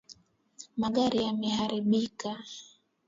Magari 0.81 1.17
yameharibika. 1.25 2.31